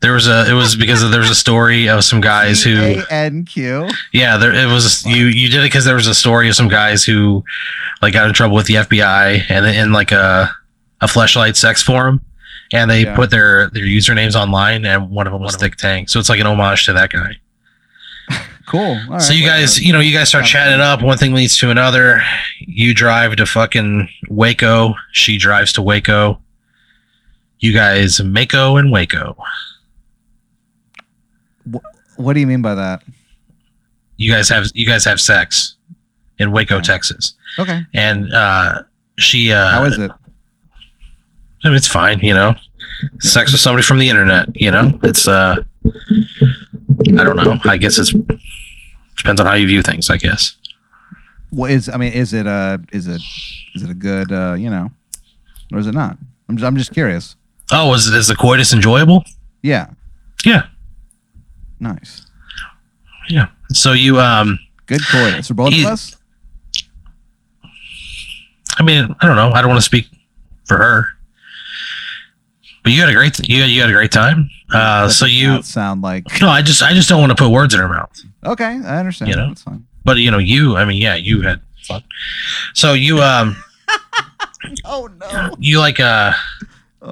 [0.00, 0.48] there was a.
[0.50, 3.02] It was because there was a story of some guys who.
[3.10, 3.88] A-N-Q.
[4.12, 5.04] Yeah, there it was.
[5.06, 7.42] You you did it because there was a story of some guys who
[8.02, 10.50] like got in trouble with the FBI and in like a
[11.00, 12.20] a flashlight sex forum,
[12.72, 13.16] and they Yeah.
[13.16, 16.08] put their their usernames online, and one of them was Thick Tank.
[16.08, 17.36] So it's like an homage to that guy.
[18.66, 18.80] Cool.
[19.06, 21.00] All right, so you guys, you know, you guys start Sounds chatting up.
[21.00, 22.20] One thing leads to another.
[22.58, 24.94] You drive to fucking Waco.
[25.12, 26.40] She drives to Waco.
[27.60, 29.36] You guys, Mako and Waco.
[32.16, 33.02] What do you mean by that?
[34.16, 35.76] You guys have you guys have sex
[36.38, 36.84] in Waco, Okay.
[36.84, 37.82] Texas, Okay.
[37.94, 38.82] and uh,
[39.18, 39.52] she.
[39.52, 40.10] Uh, How is it?
[41.64, 42.54] I mean, it's fine, you know.
[43.20, 44.98] Sex with somebody from the internet, you know.
[45.02, 47.58] It's uh, I don't know.
[47.64, 48.12] I guess it's
[49.16, 50.08] depends on how you view things.
[50.10, 50.56] I guess.
[51.50, 51.88] What is?
[51.88, 53.20] I mean, is it uh Is it?
[53.74, 54.32] Is it a good?
[54.32, 54.90] uh You know,
[55.72, 56.16] or is it not?
[56.48, 57.36] I'm just, I'm just curious.
[57.72, 59.24] Oh, is is the coitus enjoyable?
[59.62, 59.88] Yeah.
[60.44, 60.66] Yeah,
[61.80, 62.26] Nice.
[63.28, 63.48] yeah.
[63.72, 66.16] So you um, Good coitus for both He- of us.
[68.78, 69.50] I mean, I don't know.
[69.52, 70.06] I don't want to speak
[70.66, 71.06] for her,
[72.82, 74.50] but you had a great you had, you had a great time.
[74.72, 76.24] Uh, so you sound like.
[76.40, 78.12] no, I just I just don't want to put words in her mouth.
[78.44, 79.30] Okay, I understand.
[79.30, 79.48] You know?
[79.48, 79.86] That's fine.
[80.04, 82.02] But you know, you I mean, yeah, you had fun.
[82.74, 83.56] So you um,
[84.84, 85.54] Oh no.
[85.58, 86.32] you like uh.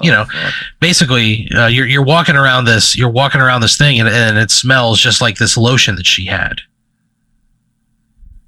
[0.01, 0.25] You know,
[0.79, 4.51] basically uh, you're you're walking around this you're walking around this thing and, and it
[4.51, 6.61] smells just like this lotion that she had.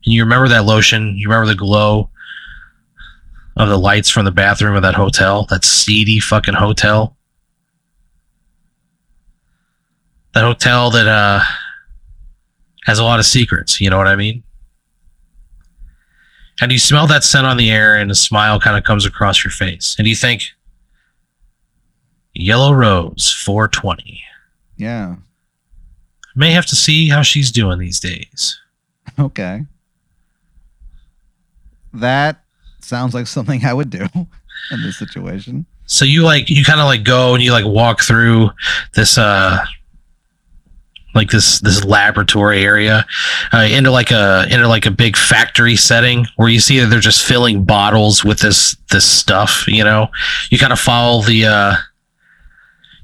[0.06, 1.18] And you remember that lotion?
[1.18, 2.10] You remember the glow
[3.56, 5.46] of the lights from the bathroom of that hotel?
[5.50, 7.16] That seedy fucking hotel?
[10.34, 11.42] That hotel that uh
[12.86, 14.44] has a lot of secrets you know what i mean?
[16.62, 19.44] And you smell that scent on the air and a smile kind of comes across
[19.44, 19.96] your face.
[19.98, 20.54] And you think
[22.40, 24.22] Yellow Rose 420.
[24.78, 25.16] Yeah.
[26.36, 28.60] May have to see how she's doing these days.
[29.18, 29.66] Okay.
[31.94, 32.44] That
[32.82, 34.08] sounds like something I would do
[34.72, 35.66] in this situation.
[35.88, 38.50] So you like you kind of like go and you like walk through
[38.94, 39.66] this uh
[41.18, 43.06] like this this laboratory area,
[43.52, 47.00] uh, into like a into like a big factory setting where you see that they're
[47.00, 49.66] just filling bottles with this this stuff.
[49.68, 50.10] You know,
[50.50, 51.76] you kind of follow the uh,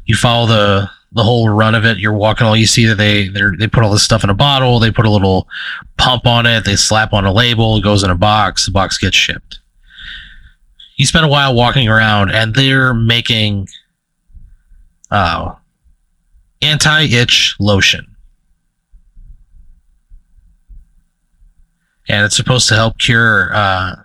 [0.05, 1.99] you follow the the whole run of it.
[1.99, 4.79] You're walking all you see that they they put all this stuff in a bottle.
[4.79, 5.47] They put a little
[5.97, 6.65] pump on it.
[6.65, 7.77] They slap on a label.
[7.77, 8.65] It goes in a box.
[8.65, 9.59] The box gets shipped.
[10.95, 13.67] You spend a while walking around, and they're making
[15.09, 15.55] uh,
[16.61, 18.15] anti-itch lotion,
[22.07, 23.95] and it's supposed to help cure uh,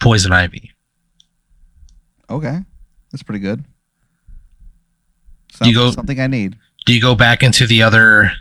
[0.00, 0.72] poison ivy.
[2.30, 2.60] Okay,
[3.14, 3.64] that's pretty good.
[5.62, 6.56] Do you go- something I need.
[6.84, 8.32] Do you go back into the other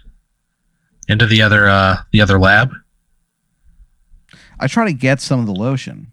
[1.07, 2.71] into the other uh, the other lab?
[4.59, 6.07] I try to get some of the lotion.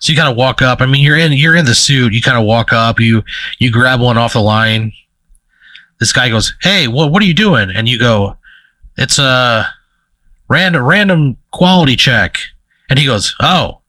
[0.00, 0.82] So you kind of walk up.
[0.82, 2.12] I mean, you're in you're in the suit.
[2.12, 3.00] You kind of walk up.
[3.00, 3.22] You
[3.60, 4.92] you grab one off the line.
[5.98, 8.36] This guy goes, "Hey, what what are you doing?" And you go,
[8.98, 9.66] "It's a
[10.50, 12.36] random random quality check."
[12.90, 13.80] And he goes, "Oh,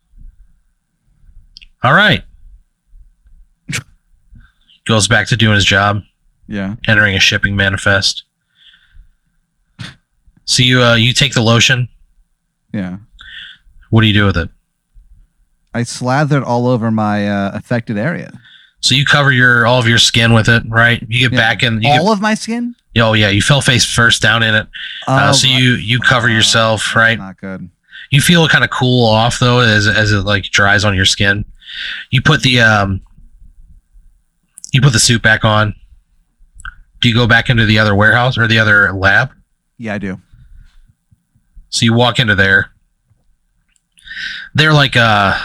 [1.84, 2.24] all right."
[4.88, 6.02] Goes back to doing his job,
[6.47, 6.76] Yeah.
[6.88, 8.23] entering a shipping manifest.
[10.45, 11.89] So you uh, you take the lotion.
[12.73, 12.97] Yeah.
[13.89, 14.50] What do you do with it?
[15.73, 18.32] I slathered all over my uh, affected area.
[18.80, 21.02] So you cover your all of your skin with it, right?
[21.10, 21.38] You get Yeah.
[21.39, 21.76] back in.
[21.76, 22.76] You get, all of my skin.
[22.97, 24.67] oh yeah, you fell face first down in it.
[25.08, 27.17] Uh, Oh, so you you cover yourself, right?
[27.17, 27.69] Not good.
[28.10, 31.43] You feel kind of cool off though, as as it like dries on your skin.
[32.10, 33.02] You put the um,
[34.78, 35.74] you put the suit back on.
[37.02, 39.32] Do you go back into the other warehouse or the other lab?
[39.80, 40.22] Yeah, I do.
[41.70, 42.70] So you walk into there.
[44.54, 45.36] They're like uh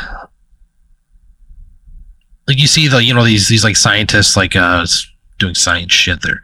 [2.46, 4.86] like you see the you know these these like scientists like uh
[5.38, 6.42] doing science shit there.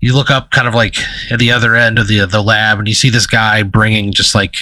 [0.00, 0.96] You look up kind of like
[1.30, 4.34] at the other end of the the lab and you see this guy bringing just
[4.34, 4.56] like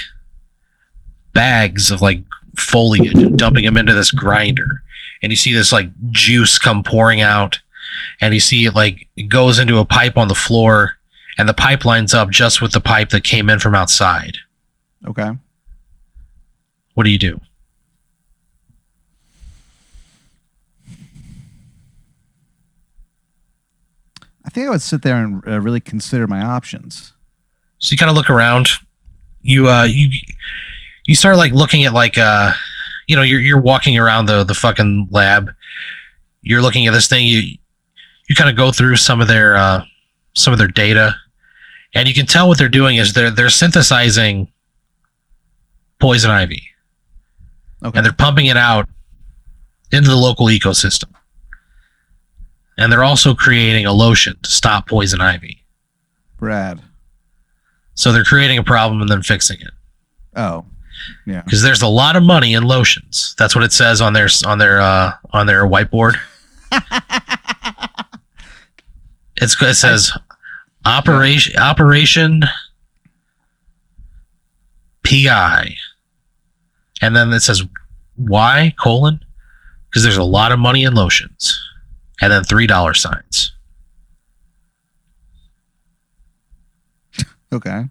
[1.32, 2.22] bags of like
[2.56, 4.82] foliage and dumping them into this grinder.
[5.22, 7.58] And you see this like juice come pouring out
[8.20, 10.92] and you see it like it goes into a pipe on the floor
[11.38, 14.36] and the pipe lines up just with the pipe that came in from outside.
[15.06, 15.30] Okay.
[16.94, 17.40] What do you do?
[24.44, 27.12] I think I would sit there and uh, really consider my options.
[27.78, 28.68] So you kind of look around.
[29.42, 30.10] You uh you
[31.04, 32.52] you start like looking at like uh
[33.08, 35.50] you know you're you're walking around the the fucking lab.
[36.42, 37.26] You're looking at this thing.
[37.26, 37.56] You
[38.28, 39.82] you kind of go through some of their uh
[40.34, 41.16] some of their data,
[41.94, 44.52] and you can tell what they're doing is they're they're synthesizing
[46.00, 46.62] poison ivy
[47.84, 47.96] Okay.
[47.98, 48.88] and they're pumping it out
[49.90, 51.10] into the local ecosystem.
[52.76, 55.64] And they're also creating a lotion to stop poison ivy.
[56.38, 56.80] Brad.
[57.94, 59.70] So they're creating a problem and then fixing it
[60.36, 60.66] Oh.
[61.26, 61.42] Yeah.
[61.42, 63.34] because there's a lot of money in lotions.
[63.38, 66.16] That's what it says on their on their uh, on their whiteboard.
[69.36, 70.12] it's it says
[70.84, 72.42] operation operation
[75.04, 75.74] PI,
[77.00, 77.62] and then it says
[78.16, 79.24] why colon
[79.88, 81.58] because there's a lot of money in lotions,
[82.20, 83.52] and then three dollar signs.
[87.50, 87.84] Okay.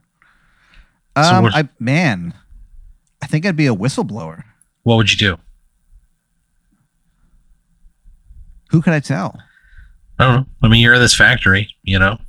[1.16, 2.36] Um, what- I man,
[3.28, 4.46] I think I'd be a whistleblower.
[4.84, 5.38] What would you do?
[8.70, 9.38] Who could I tell?
[10.18, 10.46] I don't know.
[10.64, 12.20] I mean, you're in this factory, you know.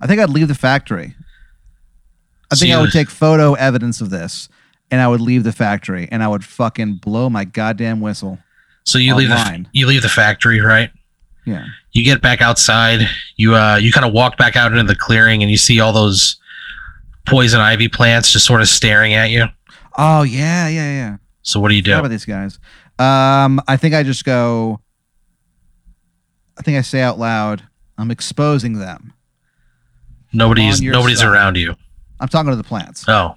[0.00, 1.14] I think I'd leave the factory.
[2.50, 4.48] I think I would take photo evidence of this,
[4.90, 8.40] and I would leave the factory, and I would fucking blow my goddamn whistle.
[8.82, 10.90] So you leave the you leave the factory, right?
[11.46, 11.66] Yeah.
[11.92, 15.40] you get back outside you uh you kind of walk back out into the clearing
[15.42, 16.36] and you see all those
[17.26, 19.46] poison ivy plants just sort of staring at you
[19.98, 21.16] Oh yeah, yeah, yeah.
[21.42, 21.92] so what do you do?
[21.92, 22.58] How about these guys?
[22.98, 24.80] Um, I think I just go.
[26.58, 27.62] I think I say out loud,
[27.98, 29.12] "I'm exposing them."
[30.32, 31.28] nobody's nobody's side.
[31.28, 31.74] around you
[32.20, 33.34] I'm talking to the plants, oh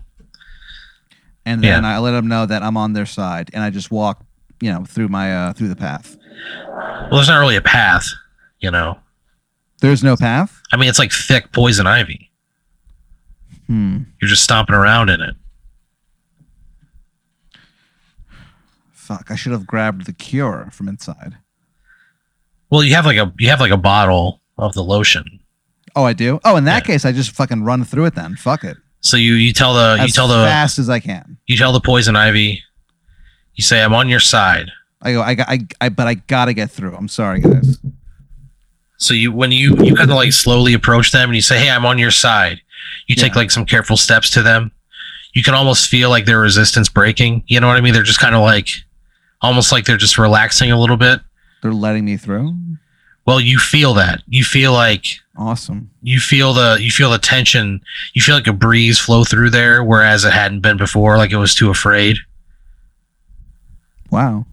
[1.45, 4.21] and then I let them know that I'm on their side, and I just walk,
[4.59, 6.17] you know, through my uh, through the path.
[6.77, 8.05] well there's not really a path
[8.59, 8.99] you know
[9.79, 10.61] There's no path.
[10.73, 12.29] i mean it's like thick poison ivy
[13.67, 13.99] Hmm.
[14.21, 15.35] you're just stomping around in it
[19.17, 19.31] Fuck.
[19.31, 21.37] I should have grabbed the cure from inside.
[22.69, 25.39] well you have like a you have like a bottle of the lotion
[25.93, 26.39] Oh, I do.
[26.45, 26.93] Oh, in that Yeah.
[26.93, 28.37] case, I just fucking run through it then.
[28.37, 28.77] Fuck it.
[29.01, 31.37] so you you tell the you tell the fast as I can.
[31.47, 32.63] you tell the poison ivy
[33.55, 34.71] you say i'm on your side
[35.03, 35.21] I go.
[35.23, 35.49] I got.
[35.49, 35.89] I, I.
[35.89, 36.95] But I gotta get through.
[36.95, 37.79] I'm sorry, guys.
[38.97, 41.71] So you when you you kind of like slowly approach them and you say, "Hey,
[41.71, 42.61] I'm on your side."
[43.07, 43.39] You take Yeah.
[43.39, 44.71] like some careful steps to them.
[45.33, 47.43] You can almost feel like their resistance breaking.
[47.47, 47.93] You know what I mean?
[47.93, 48.69] They're just kind of like
[49.41, 51.19] almost like they're just relaxing a little bit.
[51.61, 52.55] They're letting me through.
[53.25, 54.21] Well, you feel that.
[54.27, 55.05] You feel like
[55.37, 55.91] Awesome.
[56.01, 57.81] you feel the you feel the tension.
[58.13, 61.37] You feel like a breeze flow through there whereas it hadn't been before like it
[61.37, 62.17] was too afraid.
[64.11, 64.45] Wow.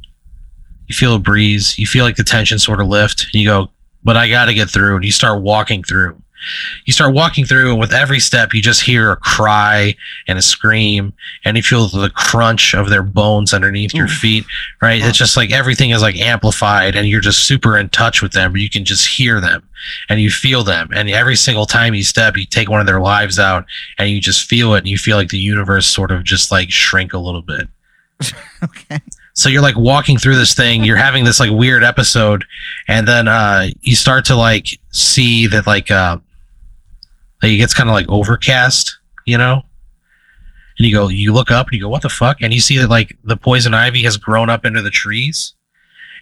[0.87, 3.69] you feel a breeze, you feel like the tension sort of lift, and you go,
[4.05, 4.97] but I got to get through.
[4.97, 6.21] And you start walking through.
[6.85, 9.95] You start walking through, and with every step, you just hear a cry
[10.27, 11.13] and a scream,
[11.45, 14.45] and you feel the crunch of their bones underneath your feet,
[14.81, 15.01] right?
[15.03, 18.57] It's just like everything is like amplified, and you're just super in touch with them.
[18.57, 19.69] You can just hear them,
[20.09, 20.89] and you feel them.
[20.95, 23.65] And every single time you step, you take one of their lives out,
[23.99, 26.71] and you just feel it, and you feel like the universe sort of just like
[26.71, 27.69] shrink a little bit.
[28.61, 28.99] Okay.
[29.35, 32.45] So you're like walking through this thing, you're having this like weird episode,
[32.89, 36.19] and then uh you start to like see that like uh
[37.43, 39.63] like it gets kind of like overcast, you know?
[40.79, 42.39] And you go, you look up and you go, what the fuck?
[42.41, 45.55] And you see that like the poison ivy has grown up into the trees.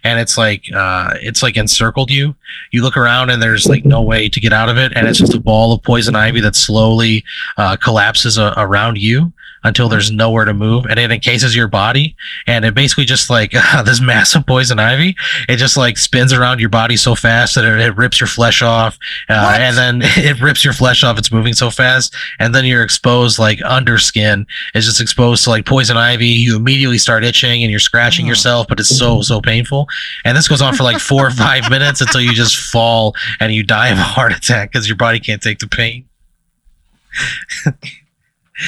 [0.03, 2.35] And it's like uh it's like encircled you.
[2.71, 5.17] You look around and there's like no way to get out of it, and it's
[5.17, 7.23] just a ball of poison ivy that slowly
[7.57, 9.33] uh, collapses uh, around you
[9.67, 12.15] until there's nowhere to move, and it encases your body
[12.47, 13.51] and it basically just like
[13.85, 15.15] this massive poison ivy
[15.49, 18.61] it just like spins around your body so fast that it, it rips your flesh
[18.61, 18.97] off
[19.29, 22.83] uh, and then it rips your flesh off it's moving so fast and then you're
[22.83, 24.45] exposed like under skin.
[24.73, 28.29] Is just exposed to like poison ivy you immediately start itching and you're scratching Oh.
[28.29, 29.87] yourself but it's so so painful.
[30.23, 33.53] And this goes on for like four or five minutes until you just fall and
[33.53, 36.05] you die of a heart attack because your body can't take the pain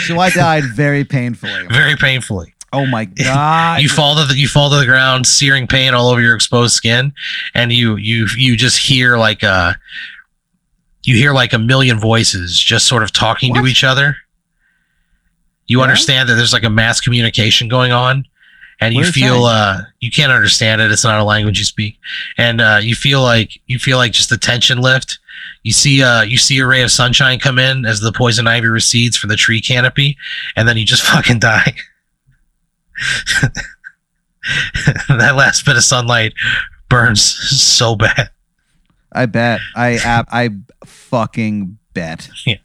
[0.07, 1.65] So I died very painfully.
[1.71, 3.81] very painfully Oh my god.
[3.81, 6.75] you fall to the you fall to the ground, searing pain all over your exposed
[6.75, 7.11] skin,
[7.55, 9.75] and you you you just hear like a
[11.01, 14.15] you hear like a million voices just sort of talking to each other.
[15.67, 15.83] You Yeah?
[15.83, 18.25] understand that there's like a mass communication going on,
[18.79, 20.91] and you What are they feel uh you can't understand it.
[20.91, 21.97] It's not a language you speak,
[22.37, 25.19] and uh, you feel like you feel like just the tension lift.
[25.63, 28.67] You see uh you see a ray of sunshine come in as the poison ivy
[28.67, 30.17] recedes from the tree canopy,
[30.55, 31.75] and then you just fucking die.
[35.09, 36.33] that last bit of sunlight
[36.89, 38.29] burns so bad.
[39.11, 39.59] I bet.
[39.75, 40.49] I ab- I
[40.85, 42.29] fucking bet.
[42.45, 42.55] Yeah.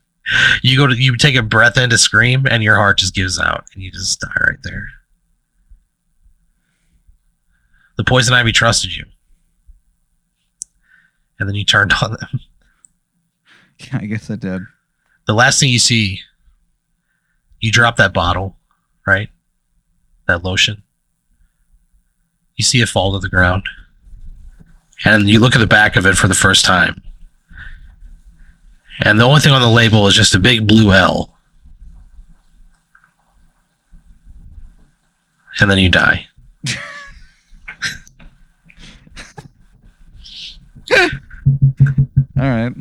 [0.63, 3.39] You go to you take a breath in to scream, and your heart just gives
[3.39, 4.89] out, and you just die right there.
[7.97, 9.05] The poison ivy trusted you,
[11.39, 12.41] and then you turned on them.
[13.81, 14.63] Yeah, I guess I did.
[15.27, 16.21] The last thing you see,
[17.61, 18.57] you drop that bottle,
[19.07, 19.29] right?
[20.27, 20.83] That lotion.
[22.57, 23.65] You see it fall to the ground.
[25.05, 27.03] And you look at the back of it for the first time.
[29.01, 31.37] And the only thing on the label is just a big blue L.
[35.61, 36.29] And then you die.
[42.37, 42.73] All right.